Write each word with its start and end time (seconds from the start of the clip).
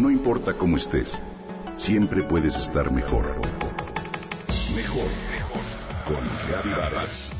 No 0.00 0.10
importa 0.10 0.54
cómo 0.54 0.78
estés, 0.78 1.20
siempre 1.76 2.22
puedes 2.22 2.56
estar 2.56 2.90
mejor. 2.90 3.36
Mejor, 4.74 5.04
mejor. 5.30 5.60
Con 6.06 6.16
Reavivadas. 6.48 7.32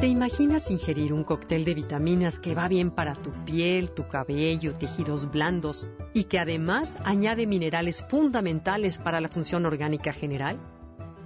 ¿Te 0.00 0.06
imaginas 0.06 0.70
ingerir 0.70 1.12
un 1.12 1.22
cóctel 1.22 1.66
de 1.66 1.74
vitaminas 1.74 2.38
que 2.38 2.54
va 2.54 2.66
bien 2.68 2.90
para 2.90 3.14
tu 3.14 3.30
piel, 3.44 3.90
tu 3.90 4.08
cabello, 4.08 4.72
tejidos 4.72 5.30
blandos 5.30 5.86
y 6.14 6.24
que 6.24 6.38
además 6.38 6.96
añade 7.04 7.46
minerales 7.46 8.06
fundamentales 8.08 8.96
para 8.96 9.20
la 9.20 9.28
función 9.28 9.66
orgánica 9.66 10.14
general? 10.14 10.58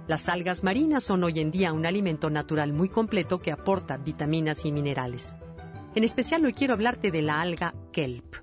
Las 0.09 0.27
algas 0.27 0.63
marinas 0.63 1.03
son 1.03 1.23
hoy 1.23 1.39
en 1.39 1.51
día 1.51 1.71
un 1.71 1.85
alimento 1.85 2.31
natural 2.31 2.73
muy 2.73 2.89
completo 2.89 3.39
que 3.39 3.51
aporta 3.51 3.97
vitaminas 3.97 4.65
y 4.65 4.71
minerales. 4.71 5.35
En 5.93 6.03
especial 6.03 6.43
hoy 6.43 6.53
quiero 6.53 6.73
hablarte 6.73 7.11
de 7.11 7.21
la 7.21 7.39
alga 7.39 7.75
kelp. 7.93 8.37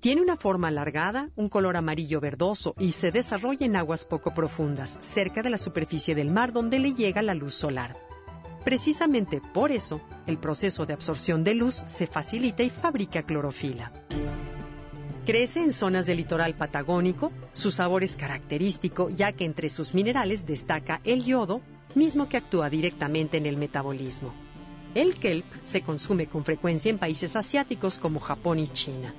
Tiene 0.00 0.22
una 0.22 0.38
forma 0.38 0.68
alargada, 0.68 1.28
un 1.36 1.50
color 1.50 1.76
amarillo 1.76 2.18
verdoso 2.18 2.74
y 2.78 2.92
se 2.92 3.12
desarrolla 3.12 3.66
en 3.66 3.76
aguas 3.76 4.06
poco 4.06 4.32
profundas, 4.32 4.96
cerca 5.02 5.42
de 5.42 5.50
la 5.50 5.58
superficie 5.58 6.14
del 6.14 6.30
mar 6.30 6.54
donde 6.54 6.78
le 6.78 6.94
llega 6.94 7.20
la 7.20 7.34
luz 7.34 7.52
solar. 7.56 7.94
Precisamente 8.64 9.42
por 9.52 9.70
eso, 9.70 10.00
el 10.26 10.38
proceso 10.38 10.86
de 10.86 10.94
absorción 10.94 11.44
de 11.44 11.52
luz 11.52 11.84
se 11.88 12.06
facilita 12.06 12.62
y 12.62 12.70
fabrica 12.70 13.22
clorofila. 13.22 13.92
Crece 15.24 15.60
en 15.60 15.72
zonas 15.72 16.06
del 16.06 16.16
litoral 16.16 16.56
patagónico, 16.56 17.30
su 17.52 17.70
sabor 17.70 18.02
es 18.02 18.16
característico 18.16 19.08
ya 19.08 19.30
que 19.30 19.44
entre 19.44 19.68
sus 19.68 19.94
minerales 19.94 20.46
destaca 20.46 21.00
el 21.04 21.24
yodo, 21.24 21.60
mismo 21.94 22.28
que 22.28 22.38
actúa 22.38 22.68
directamente 22.68 23.36
en 23.36 23.46
el 23.46 23.56
metabolismo. 23.56 24.34
El 24.96 25.14
kelp 25.14 25.46
se 25.62 25.82
consume 25.82 26.26
con 26.26 26.44
frecuencia 26.44 26.90
en 26.90 26.98
países 26.98 27.36
asiáticos 27.36 28.00
como 28.00 28.18
Japón 28.18 28.58
y 28.58 28.66
China, 28.66 29.14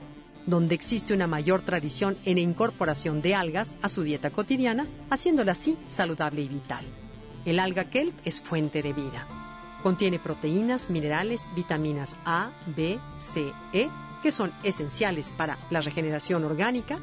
donde 0.46 0.76
existe 0.76 1.14
una 1.14 1.26
mayor 1.26 1.62
tradición 1.62 2.18
en 2.26 2.38
incorporación 2.38 3.22
de 3.22 3.36
algas 3.36 3.78
a 3.82 3.88
su 3.88 4.04
dieta 4.04 4.30
cotidiana, 4.30 4.86
haciéndola 5.10 5.54
así 5.54 5.78
saludable 5.88 6.42
y 6.42 6.50
vital. 6.50 6.84
El 7.46 7.62
alga 7.62 7.90
kelp 7.90 8.14
es 8.26 8.42
fuente 8.42 8.82
de 8.84 8.92
vida. 8.92 9.26
Contiene 9.82 10.20
proteínas, 10.20 10.90
minerales, 10.90 11.50
vitaminas 11.56 12.18
A, 12.26 12.52
B, 12.76 13.00
C, 13.20 13.54
E 13.72 13.90
que 14.24 14.32
son 14.32 14.52
esenciales 14.64 15.34
para 15.34 15.58
la 15.70 15.82
regeneración 15.82 16.44
orgánica, 16.46 16.98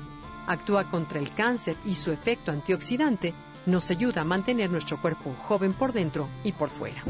actúa 0.46 0.90
contra 0.90 1.20
el 1.20 1.32
cáncer 1.32 1.76
y 1.84 1.94
su 1.94 2.10
efecto 2.10 2.50
antioxidante 2.50 3.34
nos 3.66 3.90
ayuda 3.90 4.22
a 4.22 4.24
mantener 4.24 4.70
nuestro 4.70 5.00
cuerpo 5.00 5.36
joven 5.42 5.74
por 5.74 5.92
dentro 5.92 6.28
y 6.42 6.52
por 6.52 6.70
fuera. 6.70 7.04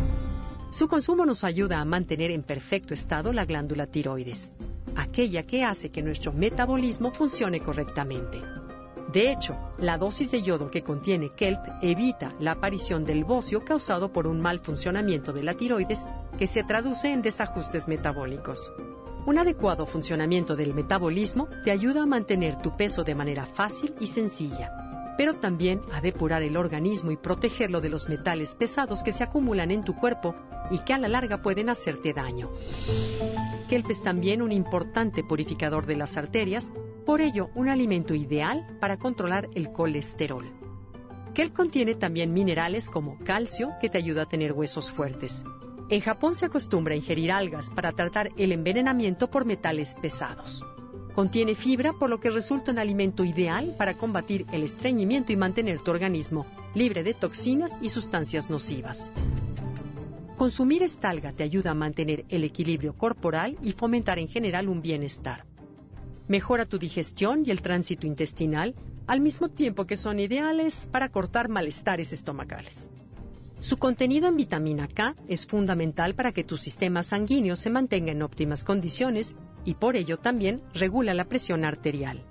Su 0.68 0.88
consumo 0.88 1.24
nos 1.24 1.44
ayuda 1.44 1.80
a 1.80 1.84
mantener 1.84 2.32
en 2.32 2.42
perfecto 2.42 2.92
estado 2.92 3.32
la 3.32 3.44
glándula 3.44 3.86
tiroides, 3.86 4.52
aquella 4.96 5.44
que 5.46 5.64
hace 5.64 5.90
que 5.90 6.02
nuestro 6.02 6.32
metabolismo 6.32 7.12
funcione 7.12 7.60
correctamente. 7.60 8.42
De 9.12 9.32
hecho, 9.32 9.58
la 9.78 9.98
dosis 9.98 10.30
de 10.30 10.42
yodo 10.42 10.70
que 10.70 10.82
contiene 10.82 11.32
kelp 11.34 11.60
evita 11.82 12.34
la 12.38 12.52
aparición 12.52 13.04
del 13.04 13.24
bocio 13.24 13.64
causado 13.64 14.12
por 14.12 14.26
un 14.26 14.40
mal 14.40 14.60
funcionamiento 14.60 15.32
de 15.32 15.42
la 15.42 15.54
tiroides 15.54 16.04
que 16.38 16.46
se 16.46 16.62
traduce 16.62 17.12
en 17.12 17.22
desajustes 17.22 17.88
metabólicos. 17.88 18.70
Un 19.26 19.38
adecuado 19.38 19.86
funcionamiento 19.86 20.56
del 20.56 20.74
metabolismo 20.74 21.48
te 21.62 21.70
ayuda 21.70 22.02
a 22.02 22.06
mantener 22.06 22.56
tu 22.56 22.76
peso 22.76 23.04
de 23.04 23.14
manera 23.14 23.44
fácil 23.44 23.94
y 24.00 24.06
sencilla, 24.06 25.14
pero 25.18 25.34
también 25.34 25.80
a 25.92 26.00
depurar 26.00 26.42
el 26.42 26.56
organismo 26.56 27.10
y 27.10 27.18
protegerlo 27.18 27.82
de 27.82 27.90
los 27.90 28.08
metales 28.08 28.54
pesados 28.54 29.02
que 29.02 29.12
se 29.12 29.22
acumulan 29.22 29.70
en 29.70 29.84
tu 29.84 29.94
cuerpo 29.94 30.34
y 30.70 30.78
que 30.78 30.94
a 30.94 30.98
la 30.98 31.08
larga 31.08 31.42
pueden 31.42 31.68
hacerte 31.68 32.14
daño. 32.14 32.50
Kelp 33.68 33.90
es 33.90 34.02
también 34.02 34.40
un 34.40 34.52
importante 34.52 35.22
purificador 35.22 35.84
de 35.84 35.96
las 35.96 36.16
arterias, 36.16 36.72
por 37.04 37.20
ello 37.20 37.50
un 37.54 37.68
alimento 37.68 38.14
ideal 38.14 38.78
para 38.80 38.98
controlar 38.98 39.48
el 39.54 39.70
colesterol. 39.70 40.50
Kelp 41.34 41.54
contiene 41.54 41.94
también 41.94 42.32
minerales 42.32 42.88
como 42.88 43.18
calcio 43.18 43.70
que 43.80 43.90
te 43.90 43.98
ayuda 43.98 44.22
a 44.22 44.28
tener 44.28 44.52
huesos 44.52 44.90
fuertes, 44.90 45.44
en 45.90 46.00
Japón 46.00 46.36
se 46.36 46.46
acostumbra 46.46 46.94
a 46.94 46.96
ingerir 46.96 47.32
algas 47.32 47.70
para 47.70 47.90
tratar 47.92 48.30
el 48.36 48.52
envenenamiento 48.52 49.28
por 49.28 49.44
metales 49.44 49.96
pesados. 50.00 50.64
Contiene 51.14 51.56
fibra, 51.56 51.92
por 51.92 52.08
lo 52.08 52.20
que 52.20 52.30
resulta 52.30 52.70
un 52.70 52.78
alimento 52.78 53.24
ideal 53.24 53.74
para 53.76 53.98
combatir 53.98 54.46
el 54.52 54.62
estreñimiento 54.62 55.32
y 55.32 55.36
mantener 55.36 55.80
tu 55.80 55.90
organismo 55.90 56.46
libre 56.74 57.02
de 57.02 57.12
toxinas 57.12 57.76
y 57.82 57.88
sustancias 57.88 58.48
nocivas. 58.48 59.10
Consumir 60.36 60.84
esta 60.84 61.10
alga 61.10 61.32
te 61.32 61.42
ayuda 61.42 61.72
a 61.72 61.74
mantener 61.74 62.24
el 62.28 62.44
equilibrio 62.44 62.96
corporal 62.96 63.58
y 63.60 63.72
fomentar 63.72 64.20
en 64.20 64.28
general 64.28 64.68
un 64.68 64.80
bienestar. 64.80 65.44
Mejora 66.28 66.66
tu 66.66 66.78
digestión 66.78 67.42
y 67.44 67.50
el 67.50 67.60
tránsito 67.60 68.06
intestinal, 68.06 68.76
al 69.08 69.20
mismo 69.20 69.48
tiempo 69.48 69.86
que 69.86 69.96
son 69.96 70.20
ideales 70.20 70.86
para 70.92 71.08
cortar 71.10 71.48
malestares 71.48 72.12
estomacales. 72.12 72.88
Su 73.60 73.76
contenido 73.76 74.26
en 74.26 74.38
vitamina 74.38 74.88
K 74.88 75.14
es 75.28 75.46
fundamental 75.46 76.14
para 76.14 76.32
que 76.32 76.44
tu 76.44 76.56
sistema 76.56 77.02
sanguíneo 77.02 77.56
se 77.56 77.68
mantenga 77.68 78.10
en 78.10 78.22
óptimas 78.22 78.64
condiciones 78.64 79.36
y 79.66 79.74
por 79.74 79.96
ello 79.96 80.18
también 80.18 80.62
regula 80.72 81.12
la 81.12 81.26
presión 81.26 81.66
arterial. 81.66 82.24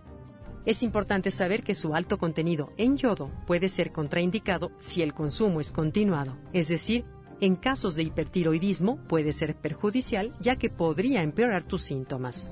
Es 0.65 0.81
importante 0.81 1.29
saber 1.29 1.61
que 1.61 1.75
su 1.75 1.93
alto 1.93 2.17
contenido 2.17 2.73
en 2.77 2.97
yodo 2.97 3.31
puede 3.45 3.69
ser 3.69 3.91
contraindicado 3.91 4.71
si 4.79 5.03
el 5.03 5.13
consumo 5.13 5.59
es 5.59 5.71
continuado, 5.71 6.35
es 6.51 6.67
decir, 6.67 7.05
en 7.41 7.55
casos 7.55 7.95
de 7.95 8.03
hipertiroidismo 8.03 8.97
puede 9.07 9.31
ser 9.31 9.55
perjudicial 9.55 10.33
ya 10.41 10.55
que 10.55 10.71
podría 10.71 11.21
empeorar 11.21 11.63
tus 11.63 11.83
síntomas. 11.83 12.49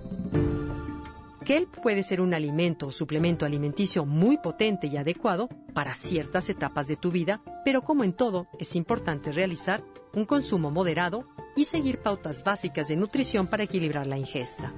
Kelp 1.48 1.78
puede 1.82 2.04
ser 2.04 2.20
un 2.20 2.34
alimento 2.34 2.88
o 2.88 2.92
suplemento 2.92 3.46
alimenticio 3.46 4.06
muy 4.06 4.38
potente 4.38 4.88
y 4.88 4.98
adecuado 4.98 5.48
para 5.74 5.96
ciertas 5.96 6.50
etapas 6.50 6.90
de 6.90 6.98
tu 6.98 7.10
vida, 7.10 7.42
pero 7.64 7.84
como 7.84 8.04
en 8.04 8.12
todo, 8.12 8.48
es 8.60 8.76
importante 8.76 9.32
realizar 9.32 9.82
un 10.14 10.26
consumo 10.26 10.72
moderado 10.72 11.24
y 11.56 11.64
seguir 11.64 12.00
pautas 12.00 12.44
básicas 12.44 12.90
de 12.90 12.98
nutrición 12.98 13.48
para 13.48 13.64
equilibrar 13.64 14.08
la 14.08 14.18
ingesta. 14.18 14.74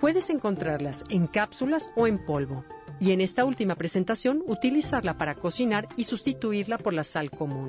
Puedes 0.00 0.28
encontrarlas 0.30 1.04
en 1.08 1.28
cápsulas 1.28 1.92
o 1.94 2.08
en 2.08 2.18
polvo, 2.18 2.64
y 2.98 3.12
en 3.12 3.20
esta 3.20 3.44
última 3.44 3.76
presentación 3.76 4.42
utilizarla 4.44 5.16
para 5.16 5.36
cocinar 5.36 5.86
y 5.96 6.02
sustituirla 6.02 6.78
por 6.78 6.94
la 6.94 7.04
sal 7.04 7.30
común. 7.30 7.68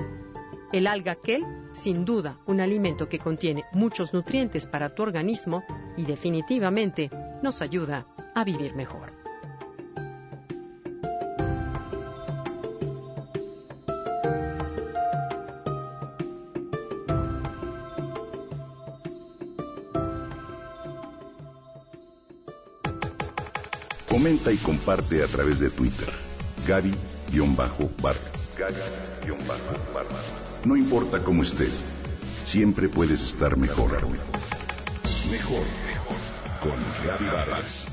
El 0.71 0.87
alga 0.87 1.13
kelp, 1.13 1.45
sin 1.71 2.03
duda, 2.03 2.39
un 2.47 2.61
alimento 2.61 3.07
que 3.07 3.19
contiene 3.19 3.63
muchos 3.73 4.11
nutrientes 4.11 4.65
para 4.65 4.89
tu 4.89 5.03
organismo 5.03 5.63
y 5.95 6.05
definitivamente 6.05 7.11
nos 7.43 7.61
ayuda 7.61 8.07
a 8.35 8.43
vivir 8.43 8.75
mejor. 8.75 9.11
Comenta 24.09 24.51
y 24.51 24.57
comparte 24.57 25.23
a 25.23 25.27
través 25.27 25.59
de 25.59 25.69
Twitter. 25.69 26.07
Gaby-Vargas. 26.67 28.33
No 30.65 30.77
importa 30.77 31.19
cómo 31.23 31.43
estés, 31.43 31.83
siempre 32.43 32.87
puedes 32.87 33.21
estar 33.21 33.57
mejor. 33.57 33.91
Mejor, 35.29 35.63
mejor. 35.87 36.15
Con 36.61 36.79
Gaby 37.05 37.25
Vargas. 37.25 37.87